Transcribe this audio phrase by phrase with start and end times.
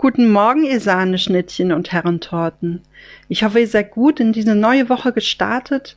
[0.00, 2.82] Guten Morgen, ihr Sahneschnittchen und Herrentorten.
[3.26, 5.96] Ich hoffe, ihr seid gut in diese neue Woche gestartet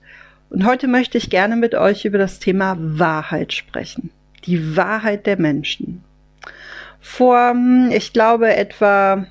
[0.49, 4.09] und heute möchte ich gerne mit euch über das Thema Wahrheit sprechen.
[4.45, 6.03] Die Wahrheit der Menschen.
[6.99, 9.27] Vor, hm, ich glaube, etwa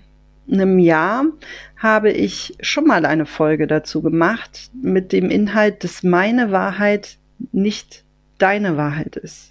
[0.48, 1.24] einem Jahr
[1.76, 7.16] habe ich schon mal eine Folge dazu gemacht mit dem Inhalt, dass meine Wahrheit
[7.50, 8.04] nicht
[8.38, 9.49] deine Wahrheit ist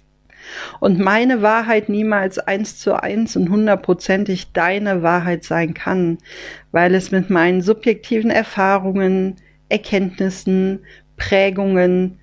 [0.80, 6.18] und meine Wahrheit niemals eins zu eins und hundertprozentig deine Wahrheit sein kann,
[6.72, 9.36] weil es mit meinen subjektiven Erfahrungen,
[9.68, 10.80] Erkenntnissen,
[11.16, 12.18] Prägungen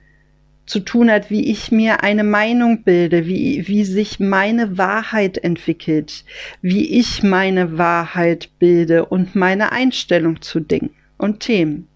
[0.65, 6.25] zu tun hat, wie ich mir eine Meinung bilde, wie, wie sich meine Wahrheit entwickelt,
[6.61, 11.87] wie ich meine Wahrheit bilde und meine Einstellung zu Dingen und Themen.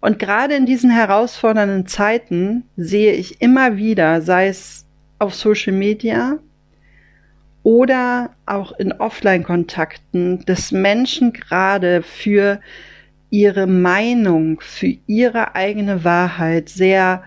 [0.00, 4.86] Und gerade in diesen herausfordernden Zeiten sehe ich immer wieder, sei es
[5.20, 6.38] auf Social Media
[7.62, 12.60] oder auch in Offline-Kontakten, dass Menschen gerade für
[13.28, 17.22] ihre Meinung, für ihre eigene Wahrheit sehr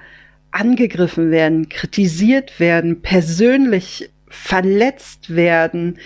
[0.52, 6.00] angegriffen werden, kritisiert werden, persönlich verletzt werden.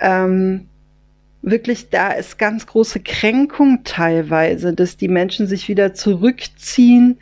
[0.00, 0.68] Ähm,
[1.42, 7.18] wirklich, da ist ganz große Kränkung teilweise, dass die Menschen sich wieder zurückziehen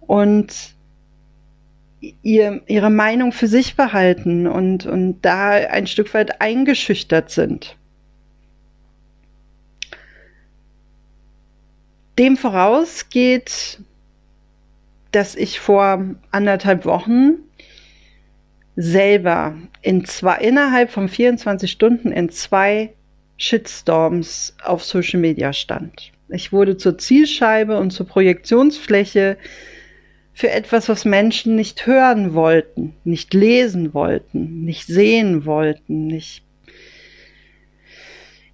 [0.00, 0.74] und
[2.22, 7.76] ihr, ihre Meinung für sich behalten und, und da ein Stück weit eingeschüchtert sind.
[12.18, 13.78] Dem voraus geht,
[15.12, 17.38] dass ich vor anderthalb Wochen
[18.76, 22.92] selber in zwei, innerhalb von 24 Stunden in zwei
[23.36, 26.12] Shitstorms auf Social Media stand.
[26.28, 29.36] Ich wurde zur Zielscheibe und zur Projektionsfläche
[30.34, 36.42] für etwas, was Menschen nicht hören wollten, nicht lesen wollten, nicht sehen wollten, nicht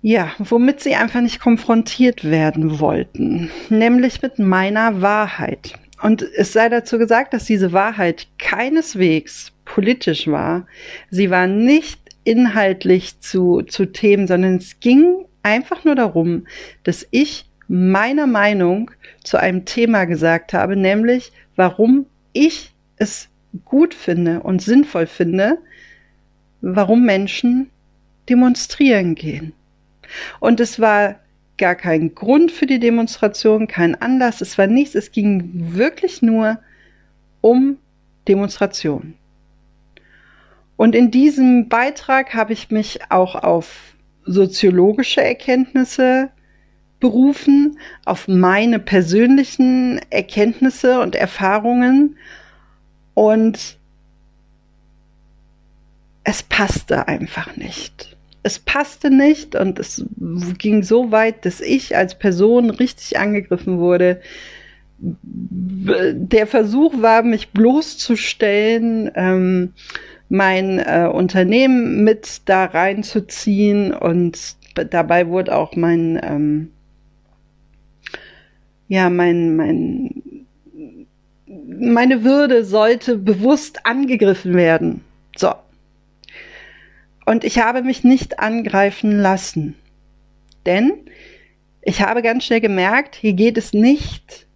[0.01, 5.75] ja, womit sie einfach nicht konfrontiert werden wollten, nämlich mit meiner Wahrheit.
[6.00, 10.67] Und es sei dazu gesagt, dass diese Wahrheit keineswegs politisch war.
[11.11, 16.47] Sie war nicht inhaltlich zu, zu Themen, sondern es ging einfach nur darum,
[16.84, 18.91] dass ich meiner Meinung
[19.23, 23.29] zu einem Thema gesagt habe, nämlich warum ich es
[23.65, 25.59] gut finde und sinnvoll finde,
[26.61, 27.71] warum Menschen
[28.29, 29.53] demonstrieren gehen.
[30.41, 31.17] Und es war
[31.59, 36.59] gar kein Grund für die Demonstration, kein Anlass, es war nichts, es ging wirklich nur
[37.41, 37.79] um
[38.27, 39.15] Demonstration.
[40.77, 46.31] Und in diesem Beitrag habe ich mich auch auf soziologische Erkenntnisse
[47.00, 52.16] berufen auf meine persönlichen Erkenntnisse und Erfahrungen
[53.14, 53.78] und
[56.25, 58.16] es passte einfach nicht.
[58.42, 60.04] Es passte nicht und es
[60.58, 64.20] ging so weit, dass ich als Person richtig angegriffen wurde.
[64.98, 69.72] Der Versuch war, mich bloßzustellen, ähm,
[70.28, 74.56] mein äh, Unternehmen mit da reinzuziehen und
[74.91, 76.70] dabei wurde auch mein ähm,
[78.88, 80.47] ja, mein, mein,
[81.47, 85.04] meine Würde sollte bewusst angegriffen werden.
[85.37, 85.53] So.
[87.26, 89.75] Und ich habe mich nicht angreifen lassen.
[90.65, 90.93] Denn
[91.82, 94.47] ich habe ganz schnell gemerkt, hier geht es nicht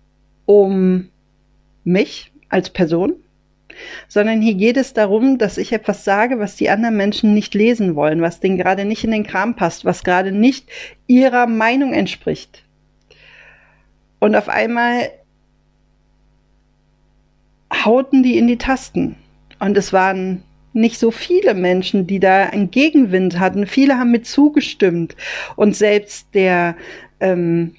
[0.47, 1.09] um
[1.85, 3.15] mich als Person,
[4.09, 7.95] sondern hier geht es darum, dass ich etwas sage, was die anderen Menschen nicht lesen
[7.95, 10.69] wollen, was denen gerade nicht in den Kram passt, was gerade nicht
[11.07, 12.65] ihrer Meinung entspricht.
[14.23, 15.11] Und auf einmal
[17.75, 19.17] hauten die in die Tasten.
[19.59, 23.67] Und es waren nicht so viele Menschen, die da einen Gegenwind hatten.
[23.67, 25.17] Viele haben mit zugestimmt.
[25.57, 26.77] Und selbst der,
[27.19, 27.75] ähm,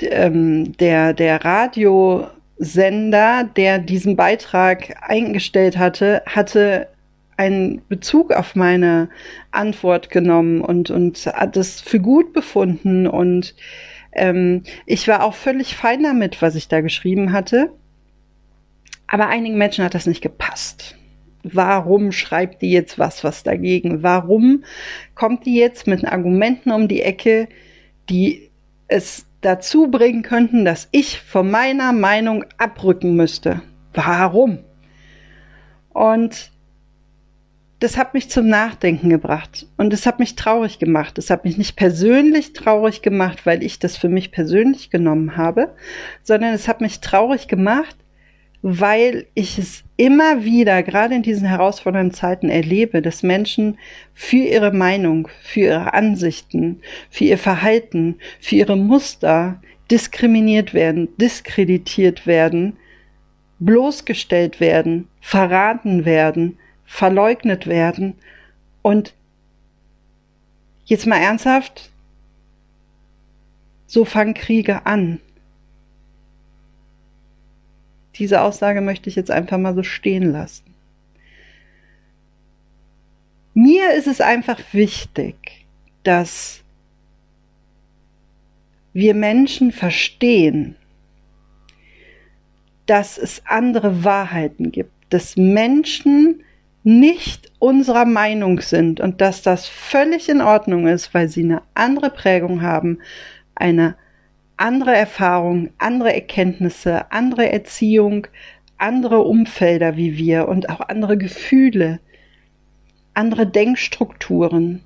[0.00, 6.88] ähm, der, der Radiosender, der diesen Beitrag eingestellt hatte, hatte
[7.36, 9.10] einen Bezug auf meine
[9.50, 13.54] Antwort genommen und, und hat es für gut befunden und
[14.12, 17.72] ähm, ich war auch völlig fein damit, was ich da geschrieben hatte.
[19.06, 20.96] Aber einigen Menschen hat das nicht gepasst.
[21.42, 24.02] Warum schreibt die jetzt was, was dagegen?
[24.02, 24.64] Warum
[25.14, 27.48] kommt die jetzt mit Argumenten um die Ecke,
[28.10, 28.50] die
[28.88, 33.62] es dazu bringen könnten, dass ich von meiner Meinung abrücken müsste?
[33.94, 34.58] Warum?
[35.90, 36.50] Und
[37.80, 41.16] das hat mich zum Nachdenken gebracht und es hat mich traurig gemacht.
[41.16, 45.74] Es hat mich nicht persönlich traurig gemacht, weil ich das für mich persönlich genommen habe,
[46.24, 47.96] sondern es hat mich traurig gemacht,
[48.62, 53.78] weil ich es immer wieder, gerade in diesen herausfordernden Zeiten, erlebe, dass Menschen
[54.12, 62.26] für ihre Meinung, für ihre Ansichten, für ihr Verhalten, für ihre Muster diskriminiert werden, diskreditiert
[62.26, 62.76] werden,
[63.60, 68.14] bloßgestellt werden, verraten werden, verleugnet werden.
[68.82, 69.14] Und
[70.86, 71.92] jetzt mal ernsthaft,
[73.86, 75.20] so fangen Kriege an.
[78.16, 80.64] Diese Aussage möchte ich jetzt einfach mal so stehen lassen.
[83.54, 85.66] Mir ist es einfach wichtig,
[86.04, 86.62] dass
[88.92, 90.74] wir Menschen verstehen,
[92.86, 96.42] dass es andere Wahrheiten gibt, dass Menschen
[96.88, 102.08] nicht unserer Meinung sind und dass das völlig in Ordnung ist, weil sie eine andere
[102.08, 103.00] Prägung haben,
[103.54, 103.94] eine
[104.56, 108.26] andere Erfahrung, andere Erkenntnisse, andere Erziehung,
[108.78, 112.00] andere Umfelder wie wir und auch andere Gefühle,
[113.12, 114.80] andere Denkstrukturen.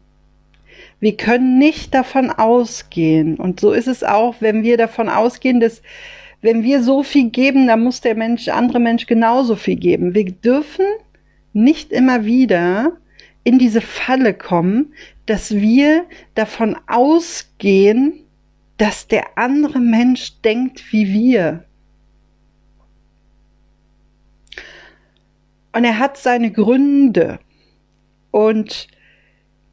[0.98, 5.82] Wir können nicht davon ausgehen, und so ist es auch, wenn wir davon ausgehen, dass
[6.40, 10.16] wenn wir so viel geben, dann muss der Mensch, andere Mensch genauso viel geben.
[10.16, 10.84] Wir dürfen
[11.52, 12.96] nicht immer wieder
[13.44, 14.94] in diese Falle kommen,
[15.26, 16.04] dass wir
[16.34, 18.14] davon ausgehen,
[18.76, 21.64] dass der andere Mensch denkt wie wir.
[25.72, 27.38] Und er hat seine Gründe.
[28.30, 28.88] Und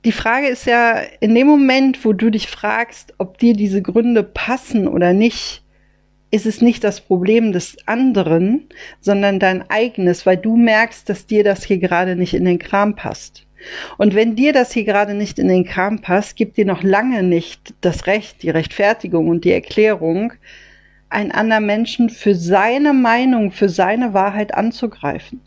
[0.05, 4.23] die Frage ist ja, in dem Moment, wo du dich fragst, ob dir diese Gründe
[4.23, 5.61] passen oder nicht,
[6.31, 8.67] ist es nicht das Problem des anderen,
[9.01, 12.95] sondern dein eigenes, weil du merkst, dass dir das hier gerade nicht in den Kram
[12.95, 13.45] passt.
[13.97, 17.23] Und wenn dir das hier gerade nicht in den Kram passt, gibt dir noch lange
[17.23, 20.33] nicht das Recht, die Rechtfertigung und die Erklärung,
[21.09, 25.41] einen anderen Menschen für seine Meinung, für seine Wahrheit anzugreifen.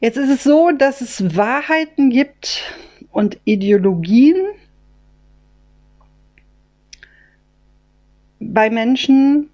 [0.00, 2.62] Jetzt ist es so, dass es Wahrheiten gibt
[3.10, 4.36] und Ideologien,
[8.40, 9.50] bei Menschen,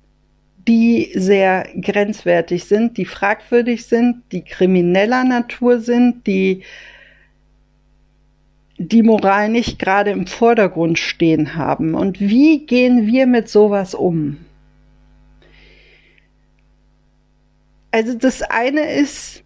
[0.66, 6.62] die sehr grenzwertig sind, die fragwürdig sind, die krimineller Natur sind, die
[8.78, 11.94] die Moral nicht gerade im Vordergrund stehen haben.
[11.94, 14.38] Und wie gehen wir mit sowas um?
[17.90, 19.42] Also das eine ist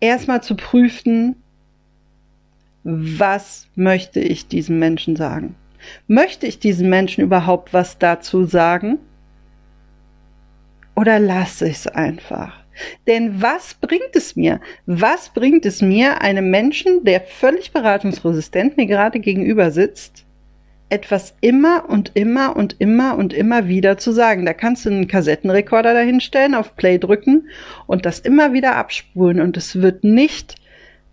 [0.00, 1.36] erstmal zu prüfen,
[2.82, 5.54] was möchte ich diesem Menschen sagen?
[6.06, 8.98] Möchte ich diesen Menschen überhaupt was dazu sagen?
[10.94, 12.60] Oder lasse ich es einfach?
[13.06, 14.60] Denn was bringt es mir?
[14.86, 20.24] Was bringt es mir, einem Menschen, der völlig beratungsresistent mir gerade gegenüber sitzt,
[20.88, 24.46] etwas immer und immer und immer und immer wieder zu sagen?
[24.46, 27.48] Da kannst du einen Kassettenrekorder dahinstellen, auf Play drücken
[27.86, 30.56] und das immer wieder abspulen und es wird nicht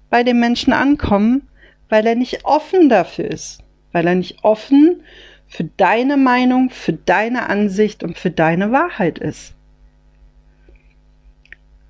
[0.10, 1.48] bei dem Menschen ankommen,
[1.90, 3.64] weil er nicht offen dafür ist
[3.98, 5.02] weil er nicht offen
[5.48, 9.56] für deine Meinung, für deine Ansicht und für deine Wahrheit ist.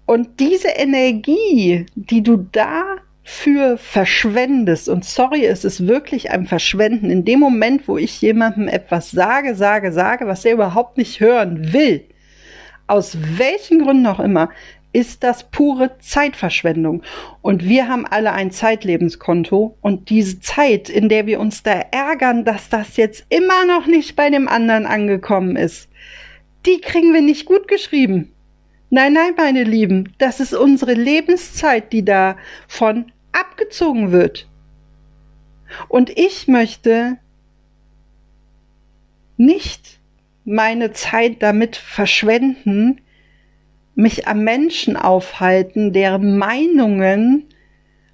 [0.05, 7.25] Und diese Energie, die du dafür verschwendest, und sorry, es ist wirklich ein Verschwenden, in
[7.25, 12.05] dem Moment, wo ich jemandem etwas sage, sage, sage, was er überhaupt nicht hören will,
[12.87, 14.49] aus welchen Gründen auch immer,
[14.93, 17.03] ist das pure Zeitverschwendung.
[17.41, 22.45] Und wir haben alle ein Zeitlebenskonto und diese Zeit, in der wir uns da ärgern,
[22.45, 25.89] dass das jetzt immer noch nicht bei dem anderen angekommen ist,
[26.65, 28.31] die kriegen wir nicht gut geschrieben.
[28.89, 34.47] Nein, nein, meine Lieben, das ist unsere Lebenszeit, die davon abgezogen wird.
[35.89, 37.17] Und ich möchte
[39.35, 39.99] nicht
[40.45, 43.01] meine Zeit damit verschwenden,
[43.97, 47.45] mich am Menschen aufhalten, deren Meinungen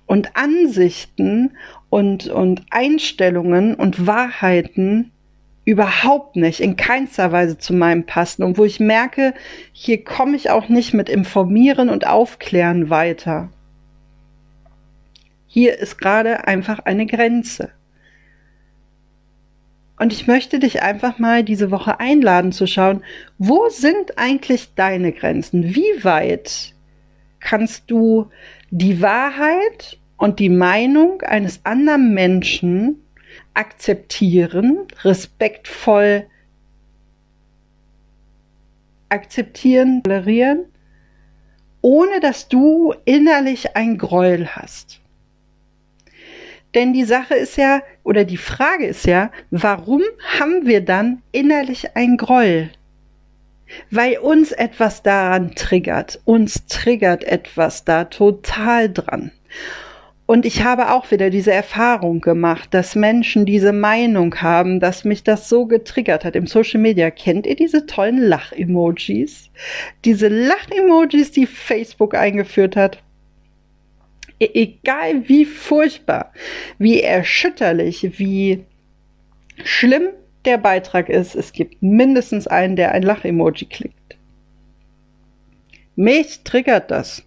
[0.05, 1.51] und Ansichten
[1.89, 5.11] und, und Einstellungen und Wahrheiten
[5.65, 9.33] überhaupt nicht, in keinster Weise zu meinem passen und wo ich merke,
[9.73, 13.49] hier komme ich auch nicht mit Informieren und Aufklären weiter.
[15.47, 17.71] Hier ist gerade einfach eine Grenze.
[20.03, 23.05] Und ich möchte dich einfach mal diese Woche einladen zu schauen,
[23.37, 25.75] wo sind eigentlich deine Grenzen?
[25.75, 26.73] Wie weit
[27.39, 28.29] kannst du
[28.69, 33.01] die Wahrheit und die Meinung eines anderen Menschen
[33.53, 36.25] akzeptieren, respektvoll
[39.07, 40.65] akzeptieren, tolerieren,
[41.79, 44.99] ohne dass du innerlich ein Gräuel hast?
[46.75, 50.01] Denn die Sache ist ja, oder die Frage ist ja, warum
[50.39, 52.69] haben wir dann innerlich ein Groll?
[53.91, 56.19] Weil uns etwas daran triggert.
[56.25, 59.31] Uns triggert etwas da total dran.
[60.25, 65.23] Und ich habe auch wieder diese Erfahrung gemacht, dass Menschen diese Meinung haben, dass mich
[65.23, 66.35] das so getriggert hat.
[66.35, 69.49] Im Social Media kennt ihr diese tollen Lach-Emojis?
[70.05, 73.02] Diese Lach-Emojis, die Facebook eingeführt hat.
[74.43, 76.33] E egal wie furchtbar,
[76.77, 78.65] wie erschütterlich, wie
[79.63, 80.09] schlimm
[80.43, 84.17] der Beitrag ist, es gibt mindestens einen, der ein Lach-Emoji klickt.
[85.95, 87.23] Mich triggert das.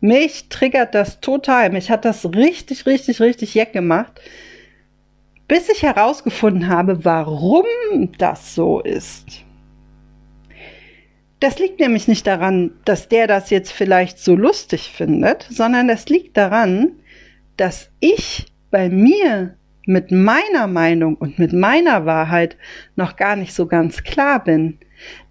[0.00, 1.70] Mich triggert das total.
[1.70, 4.20] Mich hat das richtig, richtig, richtig jeck gemacht,
[5.48, 7.64] bis ich herausgefunden habe, warum
[8.18, 9.44] das so ist.
[11.40, 16.08] Das liegt nämlich nicht daran, dass der das jetzt vielleicht so lustig findet, sondern das
[16.08, 16.92] liegt daran,
[17.56, 19.56] dass ich bei mir
[19.86, 22.56] mit meiner Meinung und mit meiner Wahrheit
[22.94, 24.78] noch gar nicht so ganz klar bin.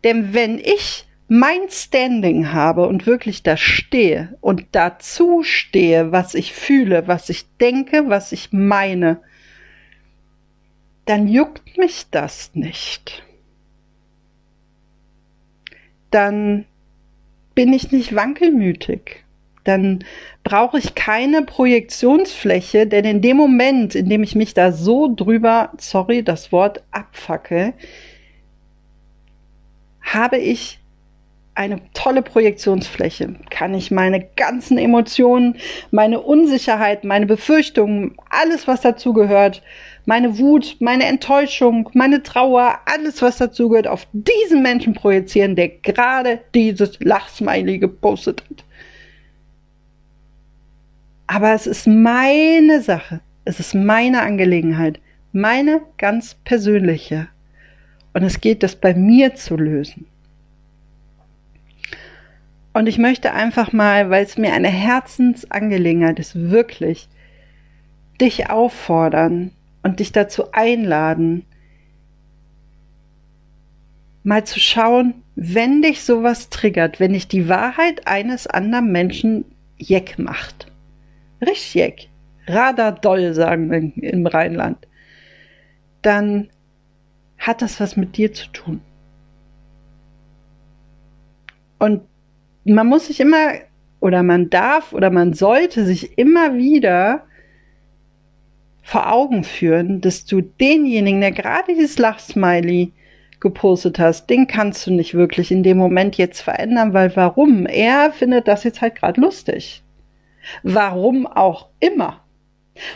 [0.03, 6.53] Denn wenn ich mein Standing habe und wirklich da stehe und dazu stehe, was ich
[6.53, 9.21] fühle, was ich denke, was ich meine,
[11.05, 13.23] dann juckt mich das nicht.
[16.11, 16.65] Dann
[17.55, 19.23] bin ich nicht wankelmütig.
[19.63, 20.03] Dann
[20.43, 25.71] brauche ich keine Projektionsfläche, denn in dem Moment, in dem ich mich da so drüber,
[25.77, 27.73] sorry, das Wort abfacke,
[30.01, 30.79] habe ich
[31.59, 33.35] eine tolle Projektionsfläche.
[33.49, 35.57] Kann ich meine ganzen Emotionen,
[35.91, 39.61] meine Unsicherheit, meine Befürchtungen, alles, was dazugehört,
[40.09, 46.39] meine Wut, meine Enttäuschung, meine Trauer, alles, was dazugehört, auf diesen Menschen projizieren, der gerade
[46.55, 48.65] dieses Lachsmiley gepostet hat.
[51.27, 53.19] Aber es ist meine Sache.
[53.45, 54.99] Es ist meine Angelegenheit.
[55.31, 57.27] Meine ganz persönliche.
[58.13, 60.07] Und es geht, das bei mir zu lösen.
[62.73, 67.07] Und ich möchte einfach mal, weil es mir eine Herzensangelegenheit ist, wirklich
[68.19, 69.51] dich auffordern
[69.89, 71.45] und dich dazu einladen,
[74.23, 79.45] mal zu schauen, wenn dich sowas triggert, wenn dich die Wahrheit eines anderen Menschen
[79.77, 80.71] jeck macht.
[81.41, 82.09] Richtig jeck.
[82.45, 84.77] Radardoll, sagen wir im Rheinland.
[86.03, 86.49] Dann
[87.39, 88.81] hat das was mit dir zu tun.
[91.79, 92.01] Und
[92.63, 93.53] man muss sich immer
[94.01, 97.23] oder man darf oder man sollte sich immer wieder
[98.81, 102.91] vor Augen führen, dass du denjenigen, der gerade dieses Lachsmiley
[103.39, 107.65] gepostet hast, den kannst du nicht wirklich in dem Moment jetzt verändern, weil warum?
[107.65, 109.83] Er findet das jetzt halt gerade lustig.
[110.63, 112.21] Warum auch immer.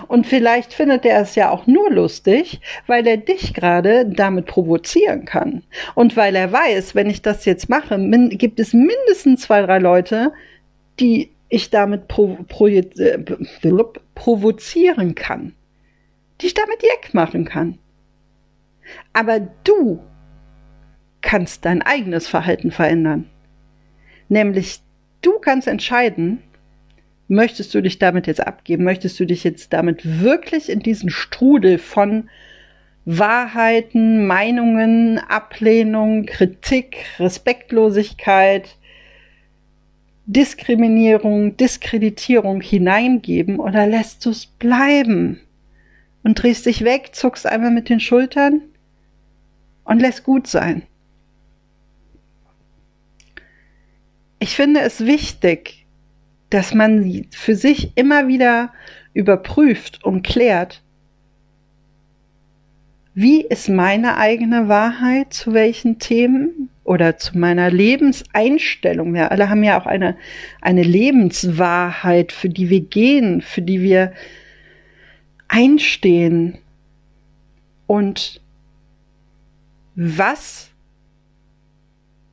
[0.08, 5.26] Und vielleicht findet er es ja auch nur lustig, weil er dich gerade damit provozieren
[5.26, 5.64] kann.
[5.94, 8.00] Und weil er weiß, wenn ich das jetzt mache,
[8.30, 10.32] gibt es mindestens zwei, drei Leute,
[11.00, 13.20] die ich damit provo äh,
[14.16, 15.54] provozieren kann.
[16.44, 17.78] Die ich damit jeck machen kann.
[19.14, 20.04] Aber du
[21.22, 23.30] kannst dein eigenes Verhalten verändern.
[24.28, 24.82] Nämlich
[25.22, 26.44] du kannst entscheiden,
[27.30, 28.84] möchtest du dich damit jetzt abgeben?
[28.84, 32.30] Möchtest du dich jetzt damit wirklich in diesen Strudel von
[33.06, 38.76] Wahrheiten, Meinungen, Ablehnung, Kritik, Respektlosigkeit,
[40.26, 45.40] Diskriminierung, Diskreditierung hineingeben oder lässt du es bleiben
[46.24, 48.62] und drehst dich weg, zuckst einmal mit den Schultern
[49.84, 50.84] und lässt gut sein?
[54.40, 55.86] Ich finde es wichtig,
[56.50, 58.74] dass man für sich immer wieder
[59.14, 60.82] überprüft und klärt,
[63.16, 69.14] wie ist meine eigene Wahrheit zu welchen Themen oder zu meiner Lebenseinstellung.
[69.14, 70.18] Wir alle haben ja auch eine,
[70.62, 74.14] eine Lebenswahrheit, für die wir gehen, für die wir
[75.54, 76.58] einstehen.
[77.86, 78.42] Und
[79.96, 80.72] was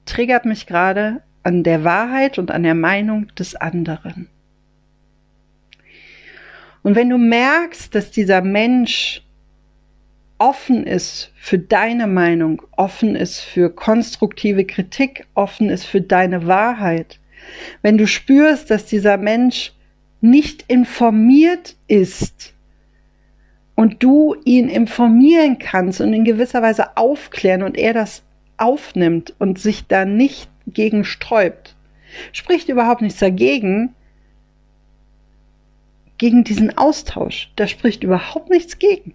[0.07, 4.29] triggert mich gerade an der Wahrheit und an der Meinung des anderen.
[6.83, 9.23] Und wenn du merkst, dass dieser Mensch
[10.39, 17.21] offen ist für deine Meinung, offen ist für konstruktive Kritik, offen ist für deine Wahrheit,
[17.83, 19.73] wenn du spürst, dass dieser Mensch
[20.23, 22.55] nicht informiert ist
[23.81, 28.23] und du ihn informieren kannst und in gewisser Weise aufklären und er das
[28.59, 31.75] aufnimmt und sich da nicht gegen sträubt,
[32.33, 33.95] spricht überhaupt nichts dagegen,
[36.19, 37.51] gegen diesen Austausch.
[37.57, 39.15] Da spricht überhaupt nichts gegen.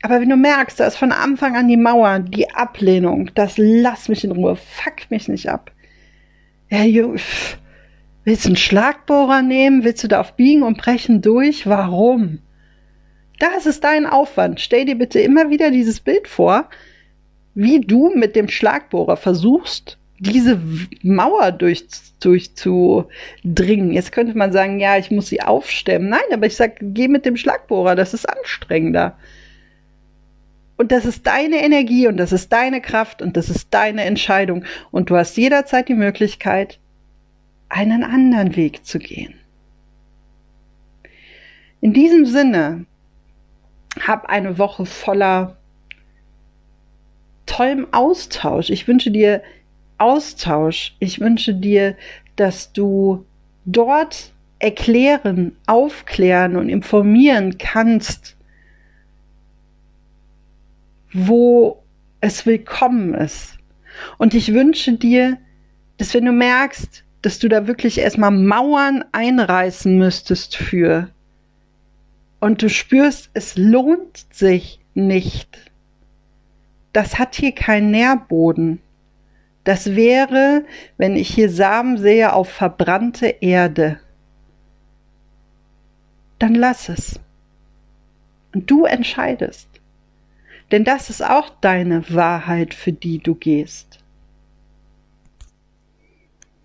[0.00, 4.08] Aber wenn du merkst, da ist von Anfang an die Mauer, die Ablehnung, das lass
[4.08, 5.70] mich in Ruhe, fuck mich nicht ab.
[6.70, 6.82] Ja,
[8.28, 9.84] willst du einen Schlagbohrer nehmen?
[9.84, 11.66] Willst du da auf Biegen und Brechen durch?
[11.66, 12.40] Warum?
[13.38, 14.60] Das ist dein Aufwand.
[14.60, 16.68] Stell dir bitte immer wieder dieses Bild vor,
[17.54, 20.60] wie du mit dem Schlagbohrer versuchst, diese
[21.02, 21.86] Mauer durch,
[22.20, 23.92] durchzudringen.
[23.92, 26.10] Jetzt könnte man sagen, ja, ich muss sie aufstemmen.
[26.10, 29.16] Nein, aber ich sag, geh mit dem Schlagbohrer, das ist anstrengender.
[30.76, 34.64] Und das ist deine Energie und das ist deine Kraft und das ist deine Entscheidung.
[34.90, 36.78] Und du hast jederzeit die Möglichkeit,
[37.68, 39.34] einen anderen Weg zu gehen.
[41.80, 42.86] In diesem Sinne,
[44.00, 45.56] hab eine Woche voller
[47.46, 48.70] tollem Austausch.
[48.70, 49.42] Ich wünsche dir
[49.98, 50.94] Austausch.
[50.98, 51.96] Ich wünsche dir,
[52.36, 53.24] dass du
[53.64, 58.36] dort erklären, aufklären und informieren kannst,
[61.12, 61.82] wo
[62.20, 63.58] es willkommen ist.
[64.18, 65.38] Und ich wünsche dir,
[65.96, 71.10] dass wenn du merkst, dass du da wirklich erstmal Mauern einreißen müsstest für
[72.40, 75.70] und du spürst, es lohnt sich nicht.
[76.92, 78.80] Das hat hier keinen Nährboden.
[79.64, 80.64] Das wäre,
[80.96, 84.00] wenn ich hier Samen sehe auf verbrannte Erde.
[86.38, 87.20] Dann lass es.
[88.54, 89.68] Und du entscheidest.
[90.70, 93.87] Denn das ist auch deine Wahrheit, für die du gehst.